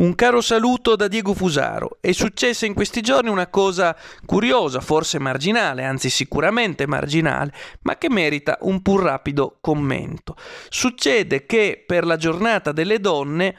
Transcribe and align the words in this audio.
Un 0.00 0.14
caro 0.14 0.40
saluto 0.40 0.96
da 0.96 1.08
Diego 1.08 1.34
Fusaro. 1.34 1.98
È 2.00 2.12
successa 2.12 2.64
in 2.64 2.72
questi 2.72 3.02
giorni 3.02 3.28
una 3.28 3.48
cosa 3.48 3.94
curiosa, 4.24 4.80
forse 4.80 5.18
marginale, 5.18 5.84
anzi 5.84 6.08
sicuramente 6.08 6.86
marginale, 6.86 7.52
ma 7.82 7.98
che 7.98 8.08
merita 8.08 8.56
un 8.62 8.80
pur 8.80 9.02
rapido 9.02 9.58
commento. 9.60 10.36
Succede 10.70 11.44
che 11.44 11.84
per 11.86 12.06
la 12.06 12.16
giornata 12.16 12.72
delle 12.72 12.98
donne 12.98 13.54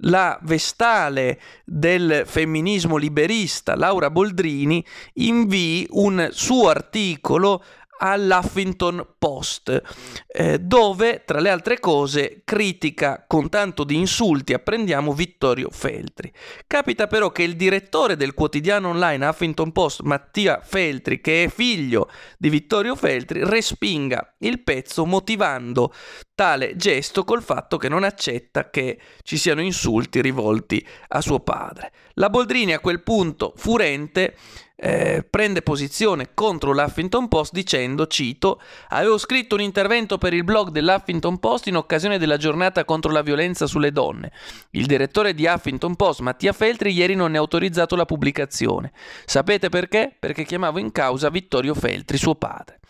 la 0.00 0.38
vestale 0.42 1.40
del 1.64 2.24
femminismo 2.26 2.98
liberista 2.98 3.74
Laura 3.74 4.10
Boldrini 4.10 4.84
invii 5.14 5.86
un 5.92 6.28
suo 6.30 6.68
articolo 6.68 7.64
all'Huffington 7.98 9.14
Post, 9.18 9.82
eh, 10.26 10.58
dove 10.58 11.22
tra 11.24 11.40
le 11.40 11.50
altre 11.50 11.80
cose 11.80 12.42
critica 12.44 13.24
con 13.26 13.48
tanto 13.48 13.84
di 13.84 13.96
insulti, 13.96 14.52
apprendiamo 14.52 15.12
Vittorio 15.12 15.68
Feltri. 15.70 16.32
Capita 16.66 17.06
però 17.06 17.30
che 17.30 17.42
il 17.42 17.56
direttore 17.56 18.16
del 18.16 18.34
quotidiano 18.34 18.88
online 18.88 19.26
Huffington 19.26 19.72
Post, 19.72 20.02
Mattia 20.02 20.60
Feltri, 20.62 21.20
che 21.20 21.44
è 21.44 21.48
figlio 21.48 22.10
di 22.38 22.48
Vittorio 22.48 22.94
Feltri, 22.96 23.44
respinga 23.44 24.34
il 24.38 24.62
pezzo 24.62 25.04
motivando 25.06 25.92
tale 26.36 26.76
gesto 26.76 27.24
col 27.24 27.42
fatto 27.42 27.78
che 27.78 27.88
non 27.88 28.04
accetta 28.04 28.68
che 28.68 29.00
ci 29.22 29.38
siano 29.38 29.62
insulti 29.62 30.20
rivolti 30.20 30.86
a 31.08 31.20
suo 31.22 31.40
padre. 31.40 31.90
La 32.14 32.28
Boldrini 32.28 32.74
a 32.74 32.78
quel 32.78 33.02
punto, 33.02 33.54
furente, 33.56 34.36
eh, 34.76 35.26
prende 35.28 35.62
posizione 35.62 36.34
contro 36.34 36.74
l'Huffington 36.74 37.28
Post 37.28 37.54
dicendo, 37.54 38.06
cito, 38.06 38.60
avevo 38.88 39.16
scritto 39.16 39.54
un 39.54 39.62
intervento 39.62 40.18
per 40.18 40.34
il 40.34 40.44
blog 40.44 40.68
dell'Huffington 40.68 41.38
Post 41.38 41.68
in 41.68 41.76
occasione 41.76 42.18
della 42.18 42.36
giornata 42.36 42.84
contro 42.84 43.10
la 43.10 43.22
violenza 43.22 43.66
sulle 43.66 43.90
donne. 43.90 44.30
Il 44.72 44.84
direttore 44.84 45.32
di 45.32 45.46
Huffington 45.46 45.96
Post, 45.96 46.20
Mattia 46.20 46.52
Feltri, 46.52 46.92
ieri 46.92 47.14
non 47.14 47.30
ne 47.30 47.38
ha 47.38 47.40
autorizzato 47.40 47.96
la 47.96 48.04
pubblicazione. 48.04 48.92
Sapete 49.24 49.70
perché? 49.70 50.14
Perché 50.18 50.44
chiamavo 50.44 50.78
in 50.78 50.92
causa 50.92 51.30
Vittorio 51.30 51.72
Feltri, 51.72 52.18
suo 52.18 52.34
padre. 52.34 52.80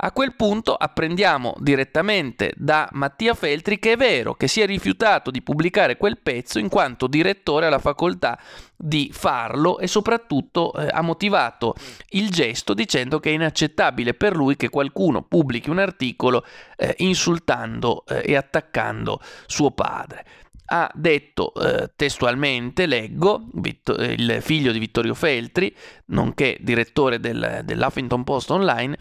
A 0.00 0.12
quel 0.12 0.36
punto 0.36 0.76
apprendiamo 0.76 1.56
direttamente 1.58 2.52
da 2.56 2.88
Mattia 2.92 3.34
Feltri 3.34 3.80
che 3.80 3.92
è 3.92 3.96
vero 3.96 4.34
che 4.34 4.46
si 4.46 4.60
è 4.60 4.66
rifiutato 4.66 5.32
di 5.32 5.42
pubblicare 5.42 5.96
quel 5.96 6.18
pezzo 6.18 6.60
in 6.60 6.68
quanto 6.68 7.08
direttore 7.08 7.66
ha 7.66 7.68
la 7.68 7.80
facoltà 7.80 8.38
di 8.76 9.10
farlo 9.12 9.80
e 9.80 9.88
soprattutto 9.88 10.72
eh, 10.74 10.86
ha 10.88 11.00
motivato 11.00 11.74
il 12.10 12.30
gesto 12.30 12.74
dicendo 12.74 13.18
che 13.18 13.30
è 13.30 13.32
inaccettabile 13.32 14.14
per 14.14 14.36
lui 14.36 14.54
che 14.54 14.68
qualcuno 14.68 15.22
pubblichi 15.22 15.68
un 15.68 15.80
articolo 15.80 16.44
eh, 16.76 16.94
insultando 16.98 18.04
eh, 18.06 18.22
e 18.24 18.36
attaccando 18.36 19.20
suo 19.46 19.72
padre. 19.72 20.24
Ha 20.66 20.88
detto 20.94 21.52
eh, 21.54 21.90
testualmente, 21.96 22.86
leggo, 22.86 23.48
Vittor- 23.54 24.00
il 24.00 24.38
figlio 24.42 24.70
di 24.70 24.78
Vittorio 24.78 25.14
Feltri, 25.14 25.74
nonché 26.06 26.58
direttore 26.60 27.18
del, 27.18 27.62
dell'Huffington 27.64 28.22
Post 28.22 28.50
Online, 28.50 28.96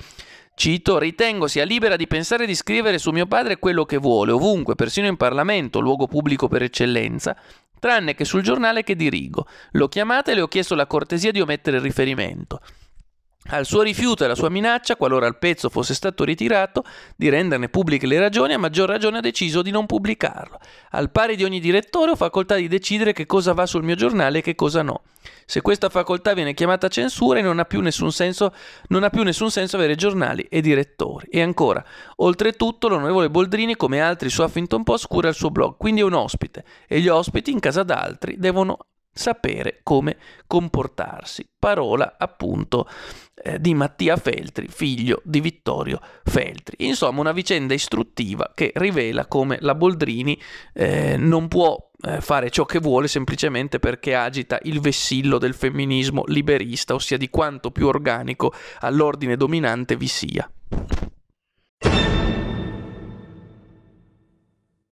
Cito, 0.59 0.97
ritengo 0.97 1.45
sia 1.45 1.63
libera 1.65 1.95
di 1.95 2.07
pensare 2.07 2.47
di 2.47 2.55
scrivere 2.55 2.97
su 2.97 3.11
mio 3.11 3.27
padre 3.27 3.59
quello 3.59 3.85
che 3.85 3.97
vuole, 3.97 4.31
ovunque, 4.31 4.73
persino 4.73 5.05
in 5.05 5.15
Parlamento, 5.15 5.79
luogo 5.79 6.07
pubblico 6.07 6.47
per 6.47 6.63
eccellenza, 6.63 7.37
tranne 7.79 8.15
che 8.15 8.25
sul 8.25 8.41
giornale 8.41 8.81
che 8.81 8.95
dirigo. 8.95 9.45
L'ho 9.73 9.87
chiamata 9.87 10.31
e 10.31 10.33
le 10.33 10.41
ho 10.41 10.47
chiesto 10.47 10.73
la 10.73 10.87
cortesia 10.87 11.29
di 11.29 11.41
omettere 11.41 11.77
il 11.77 11.83
riferimento. 11.83 12.61
Al 13.49 13.65
suo 13.65 13.81
rifiuto 13.81 14.23
e 14.23 14.25
alla 14.25 14.35
sua 14.35 14.49
minaccia, 14.49 14.97
qualora 14.97 15.25
il 15.25 15.37
pezzo 15.37 15.69
fosse 15.69 15.93
stato 15.93 16.25
ritirato, 16.25 16.83
di 17.15 17.29
renderne 17.29 17.69
pubbliche 17.69 18.05
le 18.05 18.19
ragioni, 18.19 18.53
a 18.53 18.59
maggior 18.59 18.89
ragione 18.89 19.19
ha 19.19 19.21
deciso 19.21 19.61
di 19.61 19.71
non 19.71 19.85
pubblicarlo. 19.85 20.59
Al 20.91 21.11
pari 21.11 21.37
di 21.37 21.45
ogni 21.45 21.61
direttore 21.61 22.11
ho 22.11 22.15
facoltà 22.15 22.55
di 22.55 22.67
decidere 22.67 23.13
che 23.13 23.25
cosa 23.25 23.53
va 23.53 23.65
sul 23.65 23.83
mio 23.83 23.95
giornale 23.95 24.39
e 24.39 24.41
che 24.41 24.55
cosa 24.55 24.81
no. 24.81 25.03
Se 25.45 25.61
questa 25.61 25.87
facoltà 25.87 26.33
viene 26.33 26.53
chiamata 26.53 26.89
censura 26.89 27.39
non 27.39 27.59
ha 27.59 27.63
più 27.63 27.79
nessun 27.79 28.11
senso, 28.11 28.53
più 29.09 29.23
nessun 29.23 29.49
senso 29.49 29.77
avere 29.77 29.95
giornali 29.95 30.45
e 30.49 30.59
direttori. 30.59 31.27
E 31.29 31.41
ancora, 31.41 31.83
oltretutto 32.17 32.89
l'onorevole 32.89 33.29
Boldrini, 33.29 33.77
come 33.77 34.01
altri 34.01 34.29
su 34.29 34.41
Huffington 34.41 34.83
Post, 34.83 35.07
cura 35.07 35.29
il 35.29 35.35
suo 35.35 35.51
blog, 35.51 35.77
quindi 35.77 36.01
è 36.01 36.03
un 36.03 36.13
ospite 36.13 36.65
e 36.85 36.99
gli 36.99 37.07
ospiti 37.07 37.51
in 37.51 37.59
casa 37.59 37.83
d'altri 37.83 38.35
devono 38.37 38.77
sapere 39.17 39.79
come 39.83 40.17
comportarsi. 40.47 41.47
Parola 41.57 42.15
appunto 42.17 42.87
eh, 43.43 43.59
di 43.59 43.73
Mattia 43.73 44.15
Feltri, 44.17 44.67
figlio 44.67 45.21
di 45.23 45.41
Vittorio 45.41 45.99
Feltri. 46.23 46.87
Insomma, 46.87 47.19
una 47.19 47.31
vicenda 47.31 47.73
istruttiva 47.73 48.51
che 48.55 48.71
rivela 48.75 49.27
come 49.27 49.57
la 49.61 49.75
Boldrini 49.75 50.39
eh, 50.73 51.17
non 51.17 51.47
può 51.47 51.77
eh, 52.01 52.21
fare 52.21 52.49
ciò 52.49 52.65
che 52.65 52.79
vuole 52.79 53.07
semplicemente 53.07 53.79
perché 53.79 54.15
agita 54.15 54.59
il 54.63 54.79
vessillo 54.79 55.37
del 55.37 55.53
femminismo 55.53 56.23
liberista, 56.27 56.93
ossia 56.93 57.17
di 57.17 57.29
quanto 57.29 57.71
più 57.71 57.87
organico 57.87 58.53
all'ordine 58.79 59.35
dominante 59.35 59.95
vi 59.95 60.07
sia. 60.07 60.49